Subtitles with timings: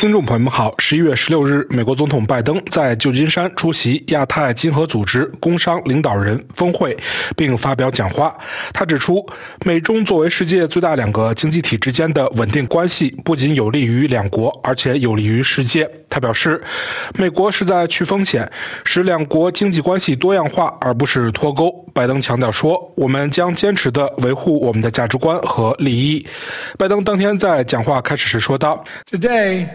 [0.00, 6.96] 听众朋友们好，十一月十六日，美国总统拜登在旧金山出席亚太经合组织工商领导人峰会，
[7.36, 8.34] 并发表讲话。
[8.72, 9.22] 他指出，
[9.62, 15.86] 美中作为世界最大两个经济体之间的稳定关系，不仅有利于两国，而且有利于世界。
[16.08, 16.62] 他表示，
[17.18, 18.50] 美国是在去风险，
[18.86, 21.70] 使两国经济关系多样化，而不是脱钩。
[21.92, 26.26] 拜登强调说：“我们将坚持地维护我们的价值观和利益。”
[26.78, 29.68] 拜登当天在讲话开始时说道：“Today。”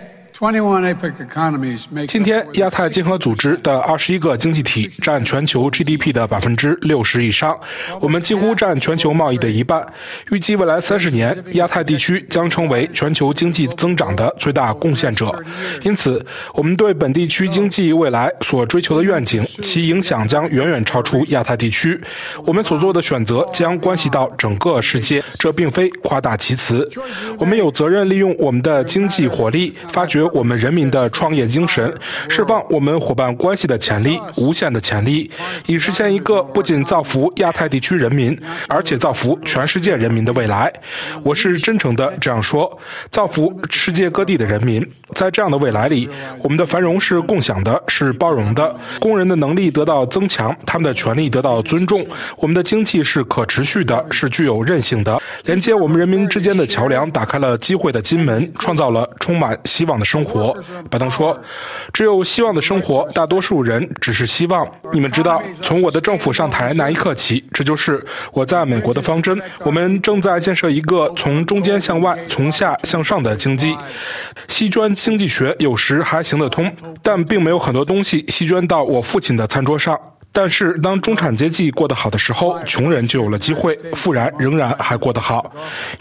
[2.08, 7.58] 今天，亚太经合组织的二十一个经济体占全球 GDP 的百分之六十以上，
[8.02, 9.88] 我们几乎占全球贸易的一半。
[10.32, 15.34] 预计未来三十年，亚太地区将成为全球经济增长的最大贡献者。
[15.84, 21.98] 因此，我们对本地区经济未来所追求的愿景，其影响将远远超出亚太地区。
[22.46, 26.86] 我们所做的选择将关系到整个世界，这并非夸大其词。
[27.40, 30.25] 我们有责任利用我们的经济活力，发掘。
[30.34, 31.94] 我们人民的创业精神，
[32.30, 35.30] 释放我们伙伴关系的潜力，无限的潜力，
[35.68, 38.38] 以实现一个不仅造福亚太地区人民，
[38.70, 40.72] 而且造福全世界人民的未来。
[41.22, 42.80] 我是真诚的这样说，
[43.12, 44.86] 造福世界各地的人民。
[45.14, 46.10] 在这样的未来里，
[46.42, 52.06] 我们的繁荣是共享的，是包容的，工人的能力得到增强，他们的权利得到尊重，
[52.38, 60.06] 我们的经济是可持续的，是具有韧性的，连接我们人民之间的桥梁，打开了机会的金门，创造了充满希望的。
[60.06, 60.56] 生生活，
[60.90, 61.38] 拜登说
[61.92, 64.66] ：“只有希望的生活，大多数人只是希望。
[64.94, 69.38] 你们知道，从我的政府上台那一刻起，这就是我在美国的方针。
[69.60, 73.76] 我们正在建设一个从中间向外、从下向上的经济。
[74.48, 80.00] 西捐经济学有时还行得通，但并没有很多东西西捐到我父亲的餐桌上。”
[80.38, 85.50] 但是，当中产阶级过得好的时候，穷人就有了机会；富人仍然还过得好，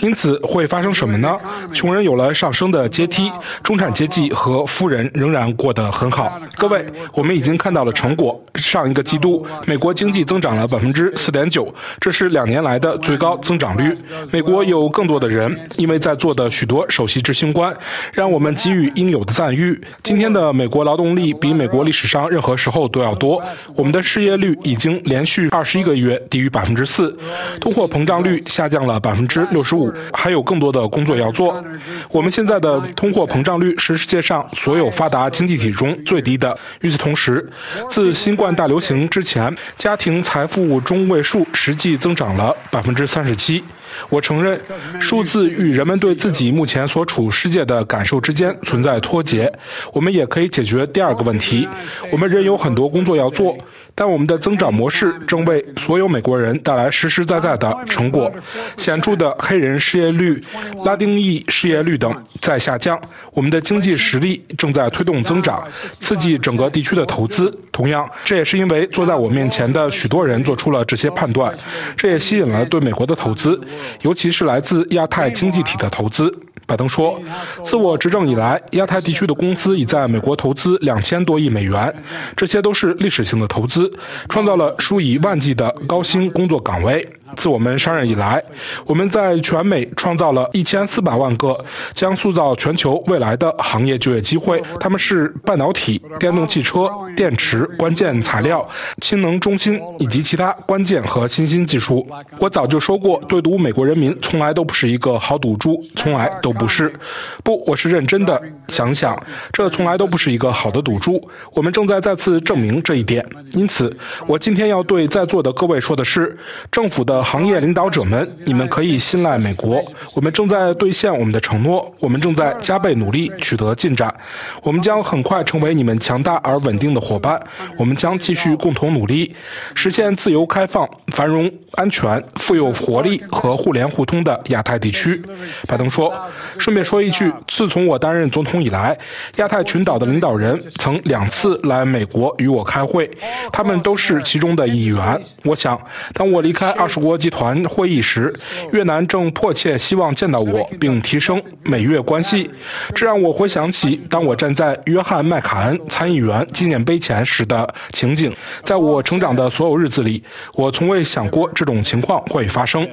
[0.01, 1.39] 因此会发生什么呢？
[1.73, 3.31] 穷人有了上升的阶梯，
[3.63, 6.37] 中产阶级和富人仍然过得很好。
[6.57, 8.45] 各位，我们已经看到了成果。
[8.57, 13.97] 上一个季度，美国经济增长了百分之四点九，这是两年来的最高增长率。
[14.33, 17.73] 美国有更多的人，因为在座的许多首席执行官，
[18.13, 19.81] 让我们给予应有的赞誉。
[20.03, 23.41] 今天的美国劳动力比美国历史上任何时候都要多。
[23.77, 24.24] 我们的事。
[24.24, 27.15] 失失业率已经连续二十一个月低于百分之四，
[27.61, 31.63] 通货膨胀率下降了百分之六十五，还有更多的工作要做。
[32.11, 36.57] 我们现在的通货膨胀率是世界上所有发达经济体中最低的。
[36.81, 37.47] 与此同时，
[37.91, 43.63] 自新冠大流行之前，家庭财富中位数实际增长了百分之三十七。
[44.09, 44.61] 我承认，
[45.01, 49.53] 数字与人们对自己目前所处世界的感受之间存在脱节。
[49.93, 51.69] 我们也可以解决第二个问题：
[52.11, 53.57] 我们仍有很多工作要做，
[53.95, 58.33] 但我们的增长模式正为所有美国人带来实实在在的成果。
[58.77, 60.43] 显著的黑人失业率、
[60.85, 63.01] 拉丁裔失业率等在下降。
[63.33, 65.67] 我们的经济实力正在推动增长，
[65.99, 67.53] 刺激整个地区的投资。
[67.73, 71.53] 同样，这也是因为坐在我面前的许多人做出了这些判断。
[71.97, 73.61] 这也吸引了对美国的投资。
[74.03, 76.33] 尤其是来自亚太经济体的投资，
[76.67, 77.21] 拜登说，
[77.63, 81.95] 自我执政以来，亚太地区的公司已在美国投资两千多亿美元，
[82.37, 83.93] 这些都是历史性的投资，
[84.29, 87.07] 创造了数以万计的高薪工作岗位。
[87.37, 88.43] 自我们上任以来，
[88.87, 91.57] 我们在全美创造了一千四百万个
[91.93, 94.63] 将塑造全球未来的行业就业机会。
[94.79, 98.67] 他们是半导体、电动汽车、电池、关键材料、
[99.01, 102.07] 氢能中心以及其他关键和新兴技术。
[102.39, 106.95] 我早就说过，对赌美国人民从来都不是一个好赌注，从来都不是。
[107.43, 108.41] 不，我是认真的。
[108.69, 109.21] 想想，
[109.53, 111.29] 这从来都不是一个好的赌注。
[111.53, 113.25] 我们正在再次证明这一点。
[113.53, 113.95] 因此，
[114.27, 116.39] 我今天要对在座的各位说的是，
[116.71, 117.14] 政府的。
[117.23, 119.85] 行业领导者们，你们可以信赖美国。
[120.15, 124.15] 我们正在兑现我们的承诺，我们正在加倍努力取得进展。
[124.63, 127.41] 我们将很快成为你们强大而稳定的伙伴。
[127.77, 129.35] 我们将继续共同努力，
[129.75, 135.23] 实现自由、开放、繁荣、安全、富有活力和互联互通的亚太地区。
[135.67, 136.13] 拜登说
[136.59, 138.97] ：“顺便说一句，自从我担任总统以来，
[139.37, 143.11] 亚太群岛的领导人曾两次来美国与我开会，
[143.53, 145.21] 他们都是其中的一员。
[145.45, 145.81] 我想，
[146.13, 148.31] 当我离开二十五国。”集团会议时，
[148.73, 152.51] 越南正迫切希望见到我，并提升美越关系。
[152.95, 158.31] 这让我回想起当我站在约翰麦卡恩参议员纪念碑前时的情景。
[158.63, 160.23] 在我成长的所有日子里，
[160.53, 162.87] 我从未想过这种情况会发生。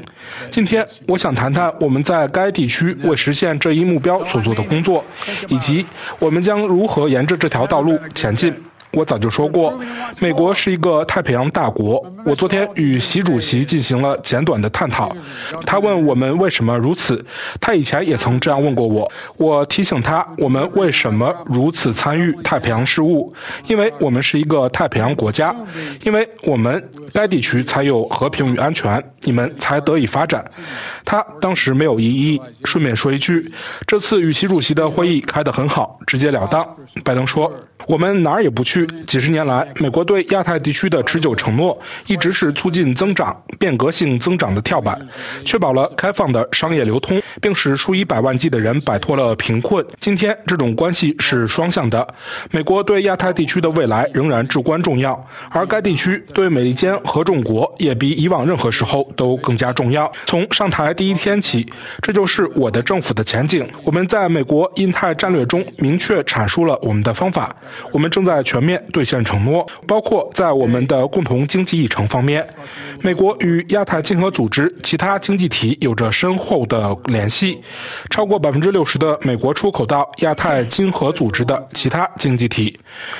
[0.49, 5.03] 今天，我想谈谈我们在该地区为实现这一目标所做的工作，
[5.49, 5.85] 以及
[6.19, 8.53] 我们将如何沿着这条道路前进。
[8.93, 9.79] 我早就说过，
[10.19, 12.03] 美国是一个太平洋大国。
[12.25, 15.15] 我昨天与习主席进行了简短的探讨，
[15.65, 17.23] 他问我们为什么如此。
[17.59, 19.09] 他以前也曾这样问过我。
[19.37, 23.33] 我提醒他，我们为什么如此参与太平洋事务？
[23.67, 25.55] 因为我们是一个太平洋国家，
[26.03, 30.43] 因为我们该地区才有和平与安全，你们才得以发展。
[31.05, 32.41] 他当时没有异议。
[32.65, 33.51] 顺便说一句，
[33.87, 36.67] 这次与习主席的会议开得很好，直截了当。
[37.05, 37.51] 拜登说。
[37.87, 38.80] 我们哪儿也不去。
[39.05, 44.99] 几十年来，美国对亚太地区的持久承诺，一直是促进增长、变革性增长的跳板，
[45.45, 49.85] 确保了开放的商业流通，并使数以百万计的人摆脱了贫困。
[49.99, 52.07] 今天，这种关系是双向的。
[52.51, 60.11] 美国对亚太地区的未来仍然至关重要，而该地区对美利坚合众国也比以往任何时候都更加重要。
[60.25, 61.67] 从上台第一天起，
[62.01, 63.67] 这就是我的政府的前景。
[63.83, 67.55] 我们在美国印太战略中明确阐述了我们的方法。
[67.91, 72.45] 我们正在全面兑现承诺，包括在我们的共同经济议程方面。
[73.01, 77.59] 美国与亚太经合组织其他经济体有着深厚的联系，
[78.09, 82.77] 超过百分之六十的美国出口到亚太经合组织的其他经济体。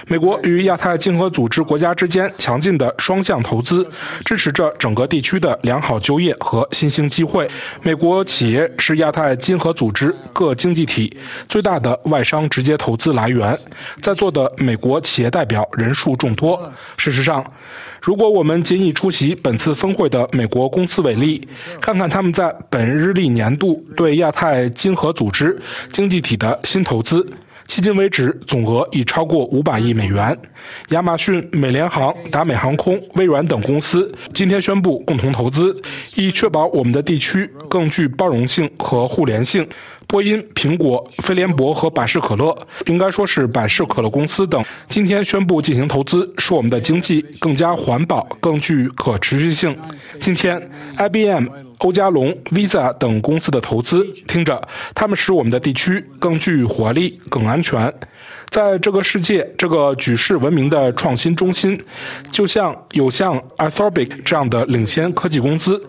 [0.07, 3.89] 美国与亚太经合组织国家之间强劲的双向投资，
[4.23, 7.49] 支持着整个地区的良好就业和新兴机会。
[7.81, 11.17] 美国企业是亚太经合组织各经济体
[11.49, 13.57] 最大的外商直接投资来源，
[14.01, 14.51] 在座的。
[14.57, 16.71] 美国企业代代表人数众多。
[16.97, 17.43] 事实上，
[17.99, 21.47] 如果我们仅以出席本次峰会的美国公司为例，
[21.81, 25.59] 看看他们在本日历年度对亚太经合组织
[25.91, 27.25] 经济体的新投资，
[27.67, 30.37] 迄今为止总额已超过五百亿美元。
[30.89, 35.75] 亚马逊、美联航、达美航空、微软等公司今天宣布共同投资，
[36.15, 39.67] 以确保我们的地区更具包容性和互联性。
[40.11, 42.53] 波音、苹果、飞联博和百事可乐，
[42.87, 49.73] 应该说是百事可乐公司等，今天宣布进行投资，使我们的经济更加环保、更具可持续性。
[50.19, 51.47] 今天，IBM、
[51.77, 54.61] 欧加龙、Visa 等公司的投资，听着，
[54.93, 57.81] 他们使我们的地区更具活力、更安全。
[58.49, 61.79] 在这个世界，这个举世闻名的创新中心，
[62.31, 65.81] 就像有像 Anthropic 这样的领先科技公司，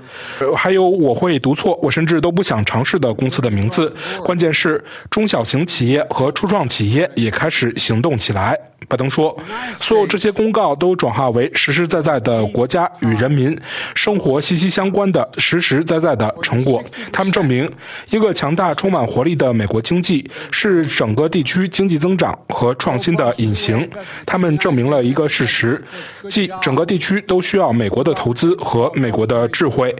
[0.56, 3.94] 还有我会读错，我甚至都不想尝试的公司的名字。
[4.24, 8.58] 关键是中小型企业和初创企业也开始行动起来。
[8.88, 9.34] 拜登说
[9.78, 13.56] ：“所有这些公告都转化为实实在在的国家与人民
[13.94, 16.82] 生活息息相关的实实在在的成果。
[17.12, 17.70] 他们证明，
[18.10, 23.88] 一个强大、充满活力的美国经济是整个地区经济增长和创新的隐形。
[24.26, 25.80] 他们证明了一个事实，
[26.28, 29.94] 即整个地区都需要美国的投资和美国的智慧。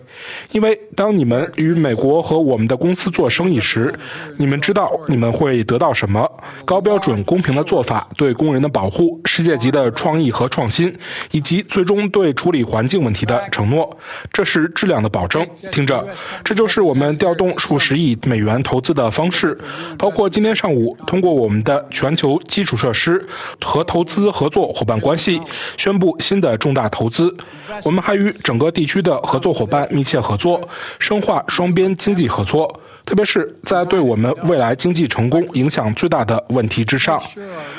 [0.51, 3.95] 因为当你们与美国和我们的公司做生意时，
[4.37, 6.29] 你们知道你们会得到什么：
[6.65, 10.97] 高标准、公平的做法，对工人的。”保护世界级的创意和创新，
[11.31, 13.97] 以及最终对处理环境问题的承诺，
[14.33, 15.47] 这是质量的保证。
[15.71, 16.05] 听着，
[16.43, 19.57] 这就是我们调动数十亿美元投资的方式，
[19.99, 23.25] 包括今天上午通过我们的全球基础设施
[23.61, 25.41] 和投资合作伙伴关系
[25.77, 27.37] 宣布新的重大投资。
[27.85, 30.61] 我们还与整个地区的合作伙伴密切合作，
[30.99, 32.81] 深化双边经济合作。
[33.05, 37.21] 特别是在对我们未来经济成功影响最大的问题之上，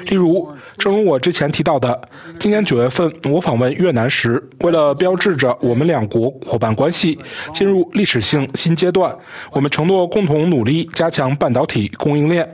[0.06, 0.48] 例如，
[0.78, 2.00] 正如我之前提到的，
[2.38, 7.18] 今年九月份我访问越南时，为了标志着我们两国伙伴关系
[7.54, 9.16] 进入历史性新阶段，
[9.52, 12.48] 我们承诺共同努力加强半导体供应链。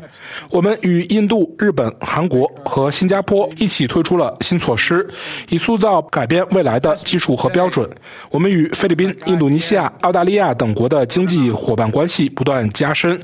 [0.51, 5.07] 我们与印度、日本、韩国和新加坡一起推出了新措施，
[5.49, 7.89] 以塑造改变未来的技术和标准。
[8.29, 12.58] 我们与菲律宾、印度尼西亚、澳大利亚等国的经济伙伴关系不断。
[12.69, 13.19] 加深，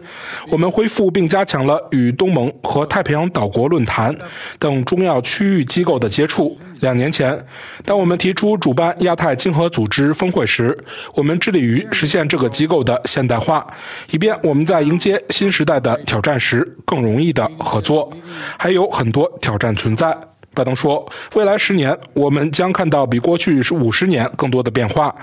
[0.49, 4.15] 我们恢复并加强了与东盟和太平洋岛国论坛
[4.59, 6.57] 等重要区域机构的接触。
[6.81, 7.37] 两年前，
[7.85, 10.77] 当我们提出主办亚太经合组织峰会时，
[11.13, 13.65] 我们致力于实现这个机构的现代化，
[14.11, 18.11] 以便我们在迎接新时代的挑战时更容易的合作。
[18.59, 20.15] 还有很多挑战存在。
[20.55, 25.13] 拜登说：“未来十年，我们将看到比过去是五十年更多的变化。”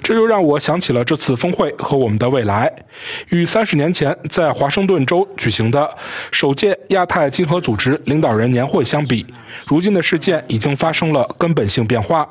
[0.00, 2.72] 这就让我想起了这次峰会和我们的未来。
[3.30, 5.90] 与三十年前在华盛顿州举行的
[6.30, 9.26] 首届亚太经合组织领导人年会相比，
[9.66, 12.26] 如今的事件已经发生了根本性变化。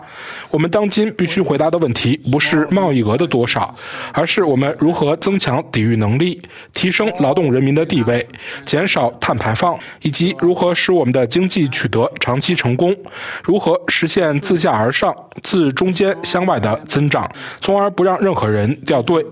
[0.50, 3.75] 我们当今必须回答的问题不是贸易额的多少，
[4.12, 6.41] 而是我们如何增强抵御能力、
[6.74, 8.27] 提升劳动人民的地位、
[8.65, 12.55] 减少碳排放，以及如何使我们的经济取得长期。
[12.55, 12.96] 成功，
[13.44, 15.13] 如何实现自下而上、
[15.44, 17.29] 自中间向外的增长，
[17.60, 19.25] 从而不让任何人掉队？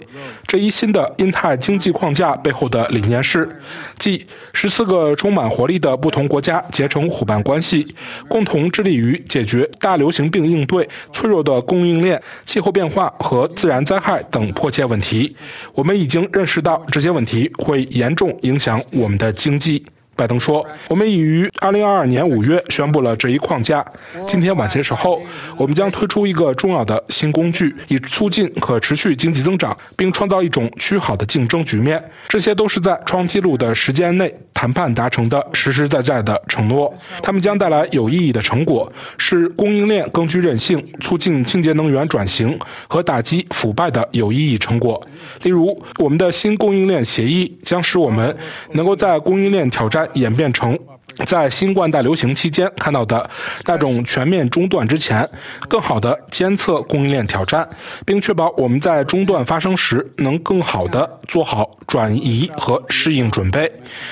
[0.46, 3.50] 这一新的印太经济框架背后的理念是，
[3.98, 7.83] 即十四个充满活力的不同国家结成伙伴关系，
[8.28, 15.36] 共同致力于解决大流行病应对、脆弱的供应链、气候变化和自然灾害等迫切问题。
[15.74, 19.86] 我们已经认识到这些问题会严重影响我们的经济。
[20.16, 23.84] 拜登说：“我们已于2022年5月宣布了这一框架。
[24.28, 25.20] 今天晚些时候，
[25.58, 32.04] 我们将推出一个重要的新工具，以促进可持续经济增长，并创造一种趋好的竞争局面。
[32.30, 36.94] 这些都是在创纪录的时间内谈判达成的实实在在的承诺。
[37.24, 45.02] 他们将带来有意义的成果，使供应链更具韧性，促进清洁能源转型和打击腐败的有意义成果。
[45.42, 48.36] 例如，我们的新供应链协议将使我们
[48.74, 50.78] 能够在供应链挑战。”演变成
[51.26, 53.30] 在新冠大流行期间看到的
[53.66, 55.28] 那种全面中断之前，
[55.68, 57.68] 更好的监测供应链挑战，
[58.06, 63.72] 并确保我们在中断发生时能更好的做好转移和适应准备。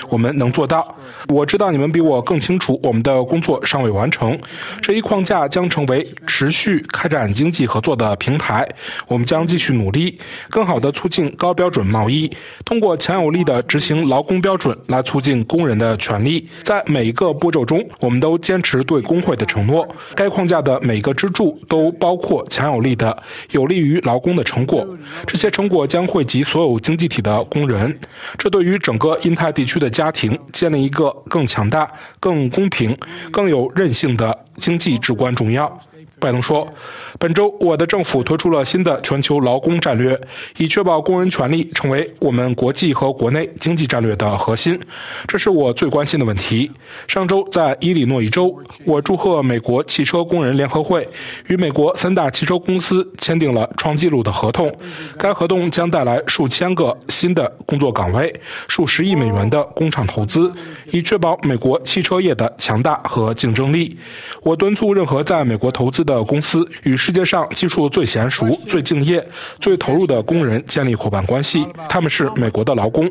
[0.10, 0.96] 我们能做到。
[1.28, 4.38] 我知道你们比我更清楚，我们的工作尚未完成。
[4.82, 8.68] 这一框架将成为持续开展经济合作的平台。
[9.08, 12.32] 我们将继续努力，更好地促进高标准贸易，
[12.66, 16.50] 通过强有力的执行劳工标准来促进工人的权利。
[16.64, 19.88] 在每一个步骤中，我们都坚持对工会的承诺。
[20.14, 24.86] 该框架的每个支柱都包括强有力的、有利于劳工的成果。
[25.26, 27.98] 这些成果将惠及所有经济体的工人。
[28.38, 31.16] 这对于整个印太地区的家庭建立一个。
[31.32, 32.98] 更强大、更公平、
[33.32, 35.80] 更有韧性的经济至关重要。
[36.22, 36.72] 拜登说
[37.18, 40.18] ：“本周，我的政府推出了新的全球劳工战略，
[40.58, 44.80] 以确保工人权利成为我们国际和国内经济战略的核心。
[45.28, 46.72] 这是我最关心的问题。
[47.08, 51.10] 上周在伊利诺伊州，我祝贺美国汽车工人联合会
[51.48, 54.72] 与美国三大汽车公司签订了创纪录的合同。
[55.18, 58.32] 该合同将带来数千个新的工作岗位、
[58.68, 60.54] 数十亿美元的工厂投资，
[60.92, 63.98] 以确保美国汽车业的强大和竞争力。
[64.44, 69.26] 我敦促任何在美国投资的。”的公司与世界上技术最娴熟、最敬业、
[69.60, 73.10] 最投入的工人建立伙伴关系，他们是美国的劳工。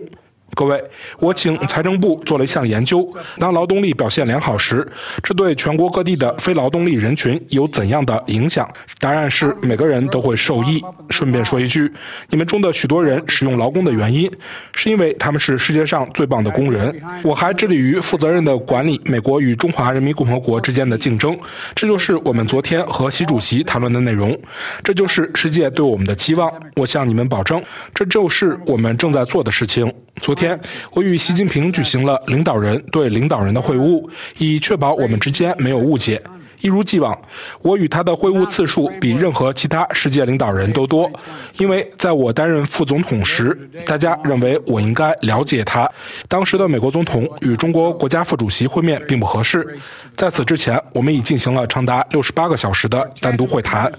[0.55, 0.83] 各位，
[1.19, 4.87] 我请财政部做了一项研究：当劳动力表现良好时，
[5.23, 8.69] 这对全国各地的非劳动力人群有怎样的影响？
[8.99, 10.83] 答案是每个人都会受益。
[11.11, 11.91] 顺便说一句，
[12.29, 14.31] 你们中的许多人使用劳工的原因，
[14.75, 16.95] 是因为他们是世界上最棒的工人。
[17.23, 21.39] 我还致力于负责任地管理美国与中华人民共和国之间的竞争，
[21.75, 24.39] 这就是我们昨天和习主席谈论的内容，
[24.83, 26.51] 这就是世界对我们的期望。
[26.77, 27.63] 我向你们保证，
[27.95, 29.93] 这就是我们正在做的事情。
[30.21, 30.59] 昨天天，
[30.93, 36.21] 我与习近平举行了领导人对领导人的会晤，以确保我们之间没有误解。
[36.61, 37.19] 一如既往，
[37.63, 41.11] 我与他的会晤次数比任何其他世界领导人都多，
[41.59, 45.91] 因为在我担任副总统时，大家认为我应该了解他。
[46.29, 49.79] 当时的美国总统与中国国家副主席会面并不合适。
[50.17, 53.91] 在此之前，我们已进行了长达六十八个小时的单独会谈，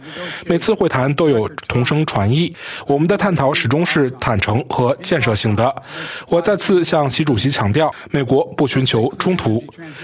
[0.45, 2.55] 每次会谈都有同声传译。
[2.85, 5.73] 我们的探讨始终是坦诚和建设性的。
[6.27, 9.63] 我再次向习主席强调，美国不寻求冲突。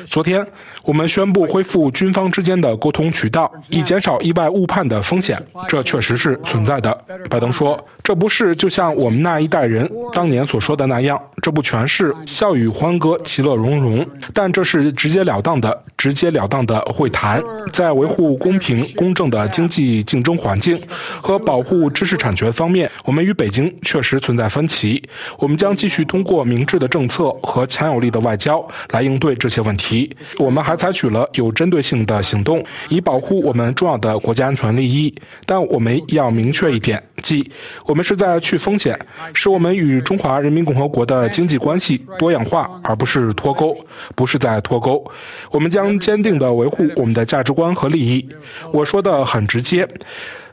[0.09, 0.43] 昨天，
[0.81, 2.46] 我们宣布恢复军方之。
[2.47, 5.37] 间的沟通渠道，以减少意外误判的风险，
[5.67, 6.91] 这确实是存在的。
[7.29, 7.77] 拜登说
[8.07, 20.79] ：“这不是就像我们那一代人当年所说的那样，这不全是笑语欢歌、其乐融融，但这是直截了当的、直截了当的会谈，在维护公平公正的经济竞争环境
[21.21, 25.03] 和保护知识产权方面，我们与北京确实存在分歧。
[25.37, 30.09] 我们将继续通过明智的政策和强有力的外交来应对这些问题。
[30.39, 35.13] 我们还采取了有针对性的行。”动以保护我们重要的国家安全利益，
[35.45, 37.51] 但我们要明确一点，即
[37.85, 38.95] 我我们是在去风险，
[39.33, 43.75] 使我们与中华人民共和国的经济关系多样化，而不是脱钩，
[44.13, 45.03] 不是在脱钩。
[45.49, 48.29] 我们将坚定地维护我们的价值观和利益。
[48.71, 49.89] 我说的很直接。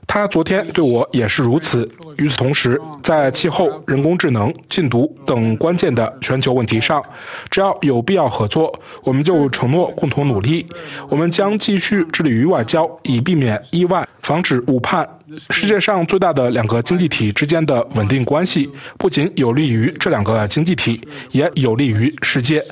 [0.06, 1.88] 他昨天对我也是如此。
[2.18, 7.02] 与此同时，在气候、人工智能、禁毒等关键的全球问题上，
[7.50, 10.66] 只要有必要合作，我们就承诺共同努力。
[11.08, 15.08] 我们将继续致力于外交，以避免意外，防止误判。
[15.50, 21.00] 世界上最大的两个经济体之间的稳定关系，不仅有利于这两个经济体，
[21.32, 22.64] 也有利于世界。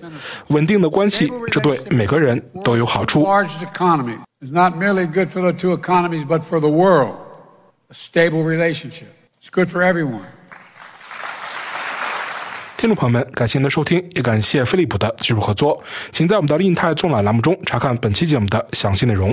[0.49, 3.27] 稳定的关系，这对每个人都有好处。
[7.93, 9.09] Stable relationship.
[9.43, 10.25] It's good for everyone.
[12.79, 15.83] 听众朋友们，感谢您的收听，也感谢飞利浦的技术合作。
[16.11, 19.33] 请在我们的印太纵览栏目中查看本期节目的详细内容。